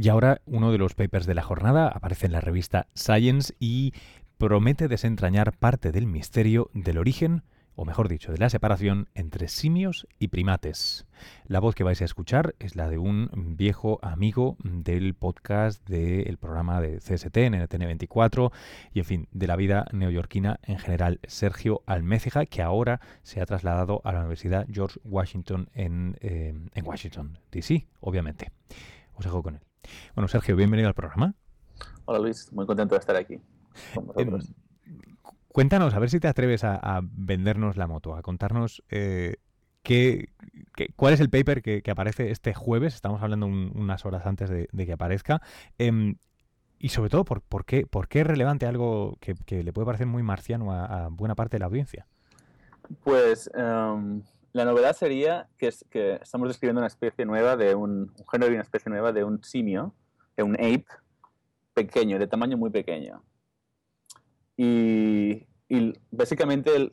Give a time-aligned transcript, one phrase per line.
[0.00, 3.94] Y ahora uno de los papers de la jornada aparece en la revista Science y
[4.36, 7.42] promete desentrañar parte del misterio del origen
[7.74, 11.06] o mejor dicho, de la separación entre simios y primates.
[11.46, 16.38] La voz que vais a escuchar es la de un viejo amigo del podcast del
[16.38, 18.52] programa de CST, en NTN24,
[18.94, 23.46] y en fin, de la vida neoyorquina en general, Sergio Almécija, que ahora se ha
[23.46, 28.50] trasladado a la Universidad George Washington en, eh, Washington, D.C., obviamente.
[29.14, 29.67] Os dejo con él.
[30.14, 31.34] Bueno, Sergio, bienvenido al programa.
[32.04, 33.40] Hola Luis, muy contento de estar aquí
[33.94, 34.52] con vosotros.
[35.48, 39.36] Cuéntanos, a ver si te atreves a, vendernos la moto, a contarnos eh,
[39.82, 40.28] qué,
[40.94, 44.92] cuál es el paper que, aparece este jueves, estamos hablando unas horas antes de, que
[44.92, 45.42] aparezca,
[45.78, 46.16] em,
[46.78, 50.06] y sobre todo, por, por, qué, ¿por qué es relevante algo que, le puede parecer
[50.06, 52.06] muy marciano a, buena parte de la audiencia?
[53.02, 54.22] Pues em,
[54.58, 58.54] la novedad sería que, es, que estamos describiendo una especie nueva de un, género y
[58.54, 59.94] una especie nueva de un simio,
[60.36, 60.84] de un ape
[61.74, 63.22] pequeño, de tamaño muy pequeño.
[64.56, 65.46] Y,
[66.10, 66.92] básicamente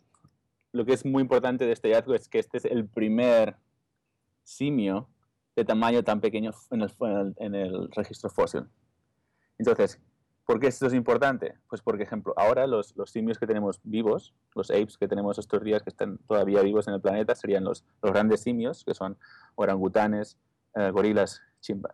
[0.74, 3.56] lo que es muy importante de este hallazgo es que este es el primer
[4.44, 5.10] simio
[5.56, 8.66] de tamaño tan pequeño en el, registro fósil.
[9.58, 10.00] Entonces,
[10.46, 11.56] ¿por qué esto es importante?
[11.68, 15.84] Pues, por ejemplo, ahora los, simios que tenemos vivos, los apes que tenemos estos días
[15.84, 19.18] que están todavía vivos en el planeta, serían los, grandes simios, que son
[19.56, 20.38] orangutanes,
[20.76, 21.42] eh, gorilas,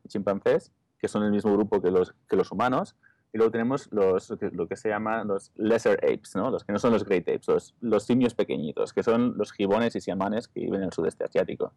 [0.07, 2.95] chimpancés, que son el mismo grupo que los, que los humanos,
[3.33, 6.51] y luego tenemos los, lo que se llama los lesser apes, ¿no?
[6.51, 10.01] los que no son los great apes, los, simios pequeñitos, que son los gibones y
[10.01, 11.73] siamanes que viven en el sudeste asiático.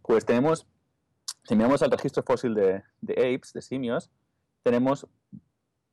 [0.00, 0.66] Pues tenemos,
[1.44, 4.10] si miramos al registro fósil de, de apes, de simios,
[4.62, 5.06] tenemos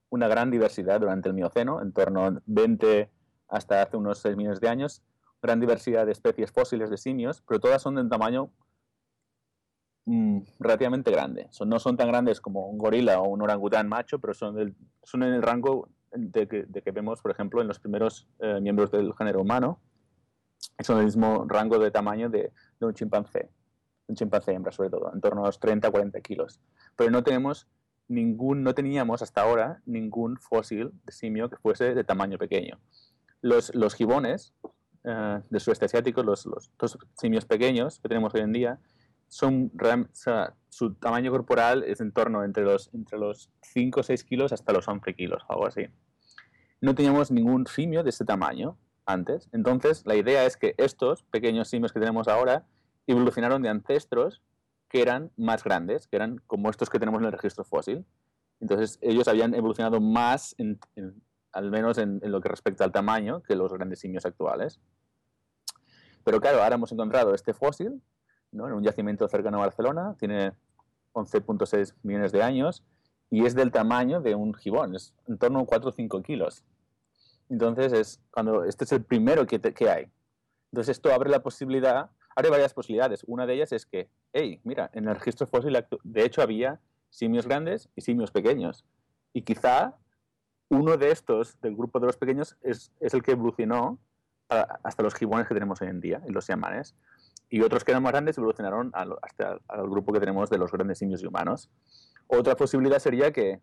[0.09, 3.09] una gran diversidad durante el Mioceno, en torno a 20
[3.47, 5.03] hasta hace unos 6 millones de años,
[5.41, 8.51] gran diversidad de especies fósiles de simios, pero todas son de un tamaño
[10.11, 11.49] Mm, relativamente grande.
[11.67, 15.33] no son tan grandes como un gorila o un orangután macho, pero son, son en
[15.33, 19.79] el rango de que, vemos, por ejemplo, en los primeros eh, miembros del género humano.
[20.79, 23.51] Son el mismo rango de tamaño de, un chimpancé,
[24.07, 26.59] un chimpancé hembra sobre todo, en torno a los 30-40 kilos.
[26.95, 27.67] Pero no tenemos
[28.09, 32.79] ningún, no teníamos hasta ahora ningún fósil de simio que fuese de tamaño pequeño.
[33.41, 34.53] Los, los gibones
[35.05, 38.79] eh, del sudeste asiático, los, los, simios pequeños que tenemos hoy en día,
[39.29, 39.71] son,
[40.69, 44.73] su tamaño corporal es en torno entre los, entre los 5 o 6 kilos hasta
[44.73, 45.85] los 11 kilos, algo así.
[46.81, 49.49] No teníamos ningún simio de ese tamaño antes.
[49.51, 52.65] Entonces, la idea es que estos pequeños simios que tenemos ahora
[53.05, 54.41] evolucionaron de ancestros
[54.89, 58.05] que eran más grandes, que eran como estos que tenemos en el registro fósil.
[58.59, 60.55] Entonces, ellos habían evolucionado más,
[61.51, 64.79] al menos en, en, lo que respecta al tamaño, que los grandes simios actuales.
[66.23, 68.01] Pero claro, ahora hemos encontrado este fósil
[68.51, 70.53] en un yacimiento cercano a Barcelona, tiene
[71.13, 72.83] 11.6 millones de años
[73.29, 76.63] y es del tamaño de un gibón, es en torno a 4 o 5 kilos.
[77.49, 80.11] Entonces, es cuando este es el primero que, que hay.
[80.71, 83.23] Entonces, esto abre la posibilidad, abre varias posibilidades.
[83.27, 86.79] Una de ellas es que, hey, mira, en el registro fósil, de hecho, había
[87.09, 88.85] simios grandes y simios pequeños.
[89.33, 89.97] Y quizá
[90.69, 93.99] uno de estos, del grupo de los pequeños, es, es el que evolucionó
[94.49, 96.95] hasta los gibones que tenemos hoy en día y los yamanes
[97.49, 100.97] y otros que eran más grandes evolucionaron hasta al grupo que tenemos de los grandes
[100.97, 101.69] simios y humanos.
[102.27, 103.61] Otra posibilidad sería que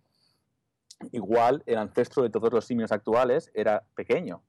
[1.10, 4.42] igual el ancestro de todos los simios actuales era pequeño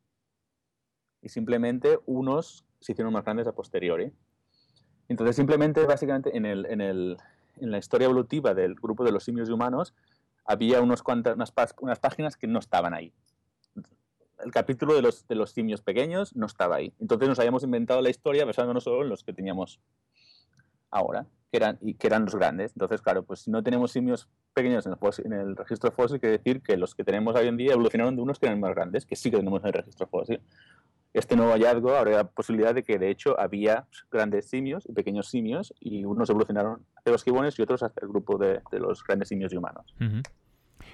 [1.22, 4.12] y simplemente unos se hicieron más grandes a posteriori.
[5.10, 7.18] Entonces simplemente, básicamente, en, el, en, el,
[7.58, 9.94] en la historia evolutiva del grupo de los simios y humanos
[10.46, 13.14] había unos cuantas, unas, unas páginas que no estaban ahí
[14.44, 16.94] el capítulo de los, de los simios pequeños no estaba ahí.
[17.00, 19.80] Entonces nos habíamos inventado la historia basándonos solo en los que teníamos
[20.92, 22.72] ahora, que eran, y que eran los grandes.
[22.74, 26.38] Entonces, claro, pues si no tenemos simios pequeños en el, en el registro fósil, quiere
[26.38, 29.06] decir que los que tenemos hoy en día evolucionaron de unos que eran más grandes,
[29.06, 30.42] que sí que tenemos en el registro fósil.
[31.18, 35.28] Este nuevo hallazgo abre la posibilidad de que de hecho había grandes simios y pequeños
[35.28, 39.30] simios y unos evolucionaron hacia los gibones y otros hacia el grupo de, los grandes
[39.30, 39.96] simios y humanos.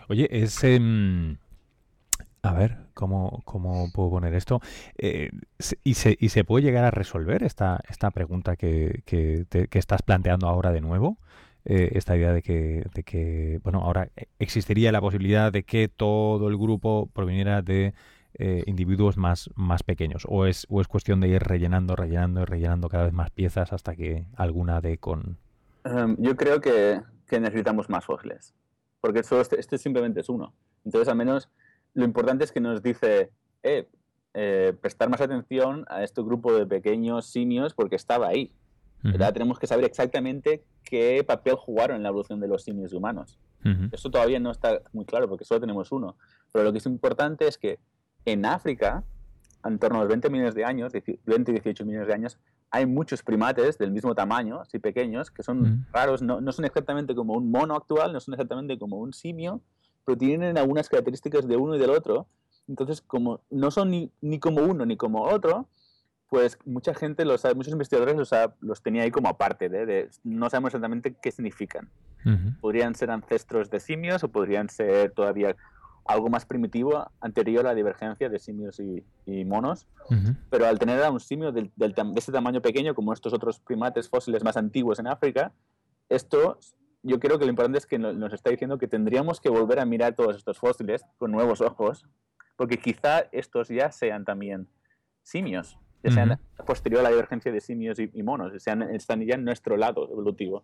[0.08, 0.80] Oye, ese...
[2.42, 4.62] A ver, ¿cómo, cómo puedo poner esto?
[4.98, 5.30] Eh,
[5.84, 10.48] y, se, ¿Y se puede llegar a resolver esta, esta pregunta que, que, estás planteando
[10.48, 11.18] ahora de nuevo?
[11.66, 14.10] Eh, esta idea de que, de que, bueno, ahora
[14.40, 17.94] existiría la posibilidad de que todo el grupo proviniera de
[18.36, 20.26] eh, individuos más, más pequeños?
[20.28, 23.74] ¿O es, ¿O es cuestión de ir rellenando, rellenando y rellenando cada vez más piezas
[23.74, 25.38] hasta que alguna dé con...?
[25.86, 28.54] Em, yo creo que, que, necesitamos más fósiles,
[29.02, 30.54] porque solo este, este simplemente es uno.
[30.86, 31.50] Entonces, al menos
[31.94, 33.32] lo importante es que nos dice,
[33.62, 33.88] eh,
[34.36, 38.52] eh, prestar más atención a este grupo de pequeños simios porque estaba ahí.
[39.34, 43.38] Tenemos que saber exactamente qué papel jugaron en la evolución de los simios humanos.
[43.92, 46.16] Eso todavía no está muy claro porque solo tenemos uno.
[46.54, 47.80] Pero lo que es importante es que
[48.26, 49.04] en África,
[49.66, 52.40] en torno a los 20 millones de años, 20 y 18 millones de años,
[52.70, 57.14] hay muchos primates del mismo tamaño, así pequeños, que son raros, no, no, son exactamente
[57.14, 59.62] como un mono actual, no son exactamente como un simio,
[60.06, 62.28] pero tienen algunas características de uno y del otro.
[62.68, 65.68] Entonces, como no son ni, ni como uno ni como otro,
[66.30, 70.70] pues mucha gente, los, muchos investigadores los, los tenía ahí como aparte, de, no sabemos
[70.70, 71.90] exactamente qué significan.
[72.60, 75.56] Podrían ser ancestros de simios o podrían ser todavía
[76.06, 79.88] algo más primitivo anterior a la divergencia de simios y, monos,
[80.50, 81.72] pero al tener a un simio de
[82.16, 85.54] ese tamaño pequeño como estos otros primates fósiles más antiguos en África,
[86.10, 86.60] esto
[87.04, 89.86] yo creo que lo importante es que nos está diciendo que tendríamos que volver a
[89.86, 92.06] mirar todos estos fósiles con nuevos ojos,
[92.56, 94.68] porque quizá estos ya sean también
[95.22, 99.44] simios, ya sean posterior a la divergencia de simios y, monos, sean, están ya en
[99.44, 100.64] nuestro lado evolutivo.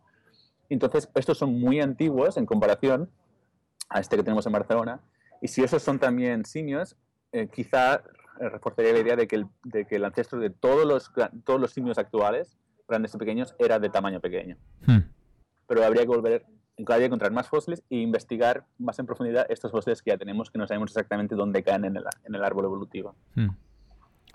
[0.70, 3.10] Entonces, estos son muy antiguos en comparación
[3.90, 5.02] a este que tenemos en Barcelona,
[5.42, 6.96] y si esos son también simios,
[7.32, 8.04] eh, quizá
[8.40, 11.12] eh, reforzaría la idea de que, el, de que el ancestro de todos los,
[11.44, 12.58] todos los simios actuales,
[12.88, 14.58] grandes y pequeños, era de tamaño pequeño.
[14.86, 15.00] Hmm.
[15.68, 16.46] Pero habría que volver,
[16.78, 20.50] habría que encontrar más fósiles e investigar más en profundidad estos fósiles que ya tenemos,
[20.50, 23.16] que no sabemos exactamente dónde caen en el, en el árbol evolutivo.
[23.36, 23.50] Hmm.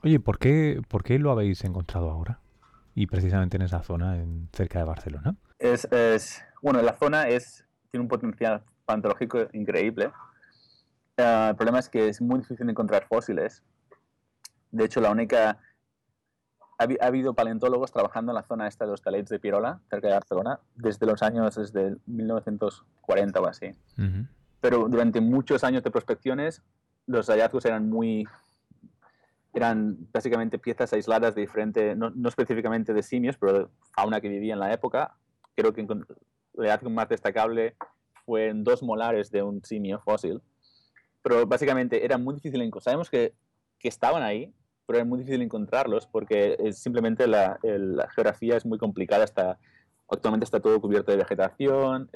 [0.02, 2.40] Oye, ¿por qué, ¿por qué lo habéis encontrado ahora?
[2.94, 5.34] Y precisamente en esa zona, en, cerca de Barcelona.
[5.58, 10.12] Es, es, bueno, la zona es, tiene un potencial paleontológico increíble.
[11.16, 13.62] Ah, el problema es que es muy difícil encontrar fósiles.
[14.70, 15.58] De hecho, la única...
[16.76, 20.14] Ha, habido paleontólogos trabajando en la zona esta de los Calets de Pirola, cerca de
[20.14, 23.70] Barcelona, desde los años, desde 1940 o así.
[24.60, 26.62] Pero durante muchos años de prospecciones,
[27.06, 28.26] los hallazgos eran muy...
[29.52, 34.54] Eran básicamente piezas aisladas de diferente, no, específicamente de simios, pero de fauna que vivía
[34.54, 35.14] en la época.
[35.54, 36.04] Creo que el
[36.56, 37.76] hallazgo más destacable
[38.26, 40.42] fue en dos molares de un simio fósil,
[41.24, 42.92] pero básicamente era muy difícil encontrar.
[42.92, 43.32] Sabemos que,
[43.78, 44.52] que, estaban ahí,
[44.86, 49.24] pero era muy difícil encontrarlos porque es, simplemente la, la, geografía es muy complicada.
[49.24, 49.58] Está,
[50.06, 52.10] actualmente está todo cubierto de vegetación.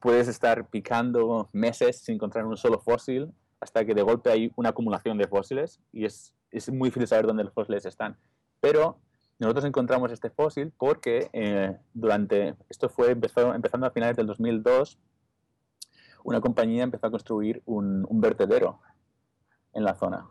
[0.00, 3.30] puedes estar picando meses sin encontrar un solo fósil
[3.60, 7.26] hasta que de golpe hay una acumulación de fósiles y es, es muy difícil saber
[7.26, 8.16] dónde los fósiles están.
[8.60, 8.98] Pero
[9.38, 14.98] nosotros encontramos este fósil porque eh, durante, esto fue empezando a finales del 2002,
[16.26, 18.80] una compañía empezó a construir un, vertedero
[19.72, 20.26] en la zona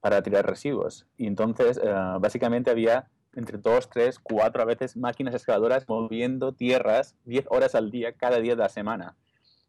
[0.00, 1.06] para tirar residuos.
[1.16, 7.14] Y entonces, eh, básicamente había entre dos, tres, cuatro a veces máquinas excavadoras moviendo tierras
[7.24, 9.16] 10 horas al día, cada día de la semana.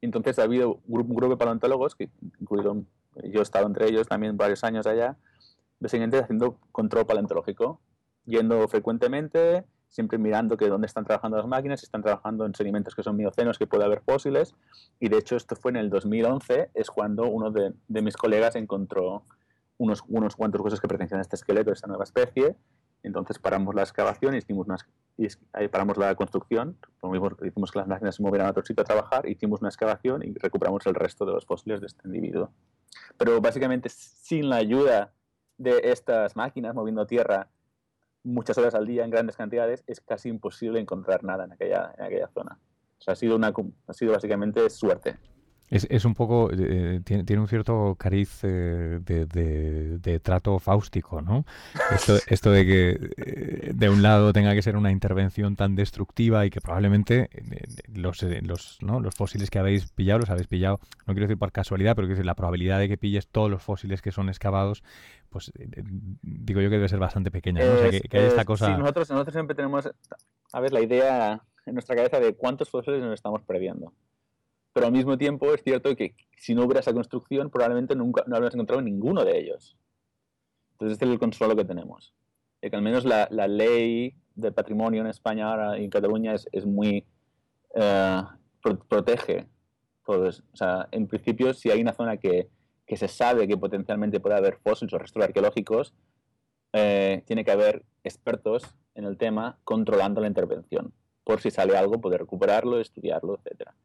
[0.01, 2.09] Entonces ha habido un grupo de paleontólogos, que
[2.39, 2.83] incluido
[3.23, 5.17] yo he estado entre ellos también varios años allá,
[5.79, 7.79] básicamente haciendo control paleontológico,
[8.25, 12.95] yendo frecuentemente, siempre mirando que dónde están trabajando las máquinas, si están trabajando en sedimentos
[12.95, 14.55] que son miocenos, que puede haber fósiles.
[14.99, 19.25] Y de hecho esto fue en el 2011, es cuando uno de, mis colegas encontró
[19.77, 22.55] unos, unos cuantos huesos que pertenecían a este esqueleto, a esta nueva especie.
[23.03, 24.67] Entonces paramos la excavación y, hicimos
[25.17, 26.77] y ahí paramos la construcción,
[27.43, 30.33] hicimos que las máquinas se movieran a otro sitio a trabajar, hicimos una excavación y
[30.35, 32.51] recuperamos el resto de los fósiles de este individuo.
[33.17, 35.11] Pero básicamente sin la ayuda
[35.57, 37.49] de estas máquinas moviendo tierra
[38.23, 42.05] muchas horas al día en grandes cantidades, es casi imposible encontrar nada en aquella, en
[42.05, 42.59] aquella zona.
[42.99, 43.53] O sea, ha sido, una,
[43.87, 45.17] ha sido básicamente suerte.
[45.71, 51.21] Es, es un poco, eh, tiene, tiene, un cierto cariz eh, de, de, trato fáustico,
[51.21, 51.45] ¿no?
[51.95, 56.45] Esto, esto de que eh, de un lado tenga que ser una intervención tan destructiva
[56.45, 57.29] y que probablemente
[57.93, 58.99] los, los, ¿no?
[58.99, 62.17] los fósiles que habéis pillado, los habéis pillado, no quiero decir por casualidad, pero quiero
[62.17, 64.83] decir, la probabilidad de que pilles todos los fósiles que son excavados,
[65.29, 67.73] pues digo yo que debe ser bastante pequeña, ¿no?
[67.75, 68.65] o sea, que, hay esta cosa...
[68.65, 69.89] Sí, nosotros, nosotros siempre tenemos,
[70.51, 73.93] a ver, la idea en nuestra cabeza de cuántos fósiles nos estamos perdiendo
[74.73, 78.35] pero al mismo tiempo es cierto que si no hubiera esa construcción probablemente nunca no
[78.35, 79.77] habríamos encontrado ninguno de ellos.
[80.73, 82.13] Entonces este es el consuelo que tenemos.
[82.61, 86.33] De que al menos la, la ley de patrimonio en España ahora y en Cataluña
[86.33, 87.05] es, es muy...
[87.75, 88.21] Eh,
[88.87, 89.47] protege
[90.05, 90.43] todo eso.
[90.53, 92.49] O sea, en principio si hay una zona que,
[92.85, 95.93] que, se sabe que potencialmente puede haber fósiles o restos arqueológicos,
[96.73, 100.93] eh, tiene que haber expertos en el tema controlando la intervención.
[101.23, 103.75] Por si sale algo, poder recuperarlo, estudiarlo, etcétera.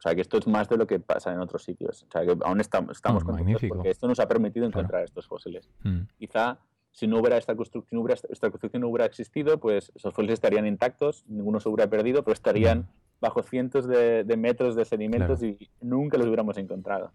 [0.00, 2.04] O sea, que esto es más de lo que pasa en otros sitios.
[2.04, 3.36] O sea, que aún estamos, estamos oh,
[3.68, 5.68] porque esto nos ha permitido encontrar estos fósiles.
[5.82, 6.04] Mm.
[6.18, 6.58] Quizá
[6.90, 10.66] si no hubiera esta construcción, hubiera, esta construcción no hubiera existido, pues esos fósiles estarían
[10.66, 12.86] intactos, ninguno se hubiera perdido, pero estarían mm.
[13.20, 17.12] bajo cientos de, metros de sedimentos y nunca los hubiéramos encontrado.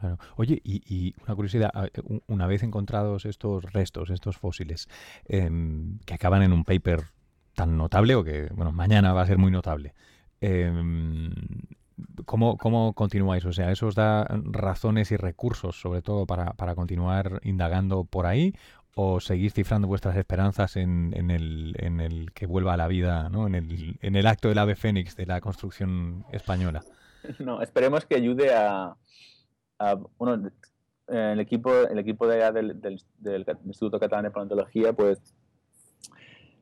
[0.00, 0.18] Claro.
[0.34, 1.70] Oye, y, una curiosidad,
[2.26, 4.88] una vez encontrados estos restos, estos fósiles,
[5.26, 7.04] em, que acaban en un paper
[7.54, 9.94] tan notable o que, bueno, mañana va a ser muy notable.
[10.40, 11.32] Em,
[12.24, 13.44] ¿cómo, ¿Cómo continuáis?
[13.44, 18.26] O sea, ¿eso os da razones y recursos, sobre todo, para, para continuar indagando por
[18.26, 18.54] ahí?
[18.94, 23.28] ¿O seguís cifrando vuestras esperanzas en, en, el, en el que vuelva a la vida,
[23.28, 23.46] ¿no?
[23.46, 26.82] en, el, en el acto del ave fénix de la construcción española?
[27.38, 28.94] No, esperemos que ayude a,
[29.78, 30.50] a bueno,
[31.08, 35.18] el equipo, el equipo de, del, del, del, Instituto Catalán de Paleontología, pues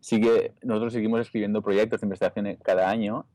[0.00, 3.26] sigue, nosotros seguimos escribiendo proyectos de investigación cada año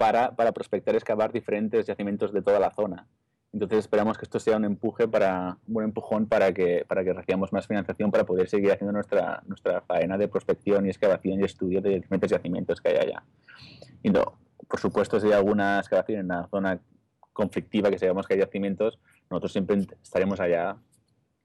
[0.00, 3.06] para, para prospectar y excavar diferentes yacimientos de toda la zona.
[3.52, 7.12] Entonces esperamos que esto sea un empuje para un buen empujón para que para que
[7.12, 11.44] recibamos más financiación para poder seguir haciendo nuestra nuestra faena de prospección y excavación y
[11.44, 13.22] estudio de diferentes yacimientos que hay allá.
[14.02, 16.80] Y no, por supuesto, si hay alguna excavación en una zona
[17.34, 20.78] conflictiva que sabemos que hay yacimientos, nosotros siempre estaremos allá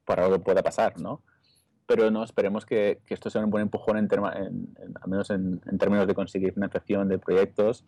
[0.06, 1.24] para lo que pueda pasar, ¿no?
[1.88, 5.10] Pero no esperemos que, que esto sea un buen empujón en, terma, en, en al
[5.10, 7.84] menos en, en términos de conseguir financiación de proyectos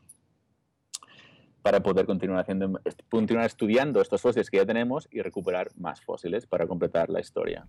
[1.68, 6.46] para poder continuar, haciendo, continuar estudiando estos fósiles que ya tenemos y recuperar más fósiles
[6.46, 7.68] para completar la historia.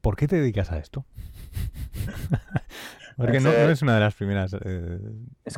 [0.00, 1.06] ¿Por qué te dedicas a esto?
[3.16, 4.98] Porque no, no, es una de las primeras eh,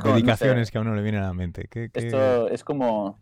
[0.02, 1.66] como, dedicaciones no sé, que a uno le viene a la mente.
[1.70, 2.08] ¿Qué, qué...
[2.08, 3.18] Esto es como...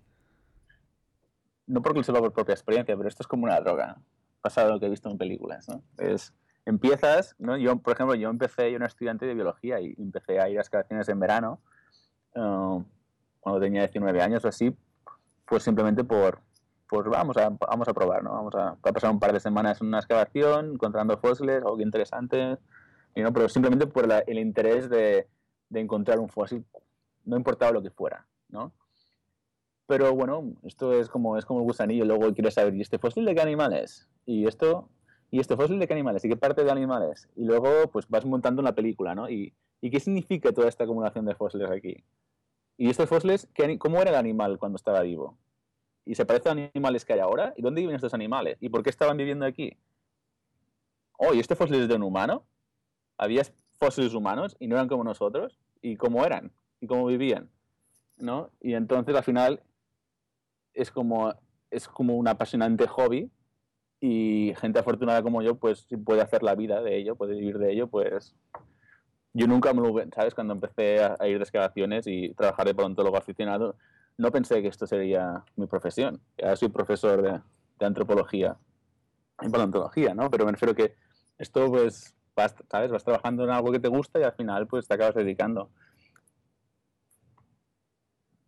[1.69, 3.99] No porque lo sepa por propia experiencia, pero esto es como una droga,
[4.43, 5.69] basado en lo que he visto en películas.
[5.69, 5.85] ¿no?
[5.97, 6.35] Es,
[6.67, 7.57] empiezas, ¿no?
[7.57, 10.63] yo, por ejemplo, yo empecé, yo era estudiante de biología y empecé a ir a
[10.63, 11.61] excavaciones en verano.
[12.35, 12.83] Uh,
[13.43, 14.75] cuando tenía 19 años o así,
[15.45, 16.41] pues simplemente por,
[16.89, 18.31] pues vamos a, vamos a probar, ¿no?
[18.31, 22.57] Vamos a, a pasar un par de semanas en una excavación, encontrando fósiles, algo interesante,
[23.15, 25.27] y no, pero simplemente por la, el interés de,
[25.69, 26.65] de, encontrar un fósil,
[27.25, 28.73] no importaba lo que fuera, ¿no?
[29.87, 33.25] Pero bueno, esto es como, es como el gusanillo, luego quieres saber, ¿y este fósil
[33.25, 34.09] de qué animal es?
[34.25, 34.89] Y esto,
[35.31, 36.25] ¿y este fósil de qué animales?
[36.25, 37.29] ¿Y qué parte de animales?
[37.37, 39.29] Y luego pues vas montando una película, ¿no?
[39.29, 42.03] ¿Y, ¿y qué significa toda esta acumulación de fósiles aquí?
[42.77, 43.49] ¿Y estos fósiles,
[43.79, 45.39] cómo era el animal cuando estaba vivo?
[46.05, 47.55] ¿Y se parece a animales que hay ahora?
[47.57, 48.57] ¿Y dónde viven estos animales?
[48.61, 49.77] ¿Y por qué estaban viviendo aquí?
[51.17, 52.45] Oh, ¿y este fósil es de un humano?
[53.17, 53.43] ¿Había
[53.79, 55.61] fósiles humanos y no eran como nosotros?
[55.81, 56.51] ¿Y cómo eran?
[56.81, 57.49] ¿Y cómo vivían?
[58.17, 58.51] ¿No?
[58.61, 59.63] Y entonces al final
[60.75, 61.33] es como,
[61.71, 63.31] es como un apasionante hobby
[64.01, 67.73] y gente afortunada como yo pues puede hacer la vida de ello, puede vivir de
[67.73, 68.35] ello, pues
[69.35, 70.35] yo nunca me lo, ¿sabes?
[70.35, 73.77] Cuando empecé a, a ir de excavaciones y trabajar de paleontólogo aficionado,
[74.19, 76.21] no pensé que esto sería mi profesión.
[76.39, 77.41] Ya soy profesor de,
[77.79, 78.57] de antropología
[79.41, 80.31] y paleontología, ¿no?
[80.31, 80.95] Pero me refiero que
[81.39, 82.91] esto, pues, vas, ¿sabes?
[82.91, 85.71] Vas trabajando en algo que te gusta y al final, pues, te acabas dedicando.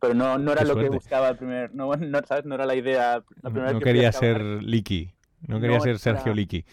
[0.00, 1.74] Pero no, no era lo que buscaba el primer...
[1.74, 2.44] No, no, ¿sabes?
[2.44, 3.24] No era la idea...
[3.40, 5.14] La primera no vez que quería ser Licky.
[5.48, 6.64] No quería No, ser Sergio Licky.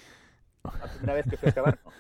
[0.64, 1.92] La primera vez que fui a excavar, no.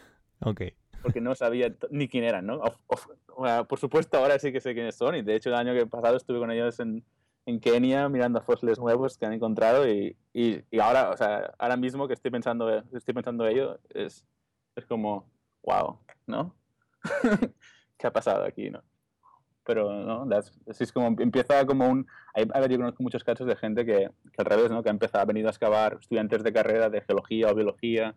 [0.52, 0.62] Ok.
[1.02, 2.56] Porque no sabía ni quién eran, ¿no?
[2.58, 3.08] Of- of-
[3.46, 5.86] sea, por supuesto, ahora sí que sé quiénes son, y de hecho el año que
[5.88, 7.04] pasado estuve con ellos en,
[7.46, 11.78] en Kenia mirando fósiles nuevos que han encontrado, y, y, y ahora, o sea, ahora
[11.78, 14.26] mismo que estoy pensando, estoy pensando ello, es,
[14.76, 15.30] es como,
[15.64, 16.56] wow, ¿no?
[17.98, 18.84] ¿Qué ha pasado aquí, no?
[19.64, 20.28] Pero, ¿no?
[20.68, 22.08] Así es como, empieza como un...
[22.34, 24.82] A ver, yo conozco muchos casos de gente que, que al revés, ¿no?
[24.82, 28.16] Que ha empezado, ha venido a excavar, estudiantes de carrera de geología o biología,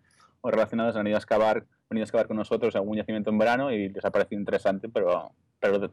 [0.52, 3.72] relacionados han ido a excavar, han venido a excavar con nosotros algún yacimiento en verano
[3.72, 5.90] y les ha parecido interesante, pero, pero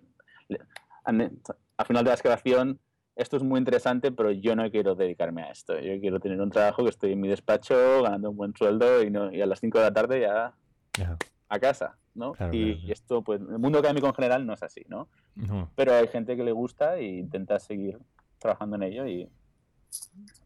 [1.04, 2.80] al final de la excavación
[3.16, 5.78] esto es muy interesante, pero yo no quiero dedicarme a esto.
[5.80, 9.10] Yo quiero tener un trabajo que estoy en mi despacho ganando un buen sueldo y,
[9.12, 10.54] no, y a las 5 de la tarde ya
[10.98, 11.18] Ya.
[11.50, 12.32] a casa, ¿no?
[12.32, 15.10] Claro, y, claro, y esto, pues, el mundo académico en general no es así, ¿no?
[15.36, 15.70] No.
[15.76, 18.00] Pero hay gente que le gusta e intenta seguir
[18.40, 19.30] trabajando en ello y,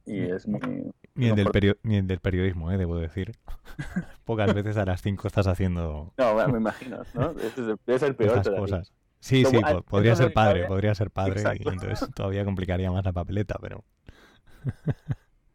[0.06, 0.92] y es muy...
[1.15, 3.31] Ni el, del por- perio- ni el del periodismo, eh, debo decir.
[4.25, 7.31] Pocas veces a las 5 estás haciendo No, bueno, me imagino, ¿no?
[7.31, 8.93] Es el- debe ser peor estas cosas.
[9.19, 11.69] Sí, Lo sí, podría ser padre, cabe- podría ser padre Exacto.
[11.69, 13.84] y entonces todavía complicaría más la papeleta, pero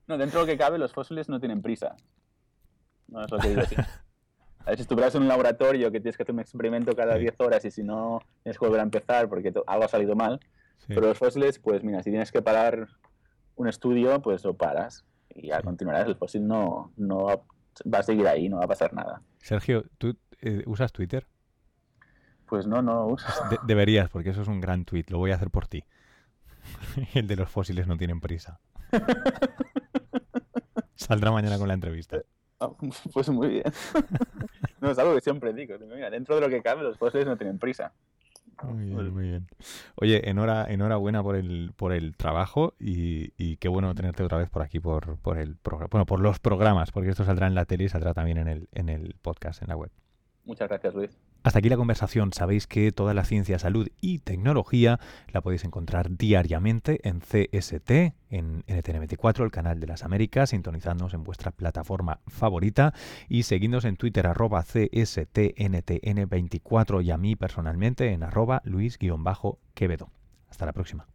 [0.07, 1.95] No, dentro de lo que cabe, los fósiles no tienen prisa.
[3.09, 3.77] No es lo que digo así.
[4.61, 7.21] A ver, si estuvieras en un laboratorio que tienes que hacer un experimento cada Sí.
[7.21, 10.39] 10 horas y si no tienes que volver a empezar porque algo ha salido mal.
[10.79, 10.87] sí.
[10.89, 12.89] Pero los fósiles, pues mira, si tienes que parar
[13.57, 16.07] un estudio, pues lo paras y ya continuarás.
[16.07, 17.41] El fósil no, no va,
[17.93, 19.23] va a seguir ahí, no va a pasar nada.
[19.39, 21.27] Sergio, ¿tú eh, usas Twitter?
[22.47, 23.27] Pues no, no uso.
[23.49, 25.05] De- deberías, porque eso es un gran tweet.
[25.09, 25.85] Lo voy a hacer por ti.
[27.15, 28.61] El de los fósiles no tienen prisa.
[30.95, 32.19] Saldrá mañana con la entrevista.
[32.59, 32.71] Ah,
[33.13, 33.65] Pues muy bien.
[34.81, 35.53] No, es algo que siempre.
[35.53, 37.93] Digo, Mira, dentro de lo que cabe, los fósiles no tienen prisa.
[38.63, 39.47] Muy bien, muy bien.
[39.97, 44.51] Oye, enhora, enhorabuena por el, por el trabajo y, y qué bueno tenerte otra vez
[44.51, 45.57] por aquí por, por el.
[45.91, 48.69] Bueno, por los programas, porque esto saldrá en la tele y saldrá también en el,
[48.73, 49.91] en el podcast, en la web.
[50.45, 51.19] Muchas gracias, Luis.
[51.43, 52.35] Hasta aquí la conversación.
[52.35, 55.01] Sabéis que toda la ciencia, salud y tecnología
[55.33, 57.91] la podéis encontrar diariamente en CST,
[58.29, 62.93] en NTN24, el canal de las Américas, sintonizándonos en vuestra plataforma favorita
[63.29, 70.11] y seguidnos en Twitter arroba CSTNTN24 y a mí personalmente en arroba Luis-Quevedo.
[70.51, 71.07] Hasta la próxima.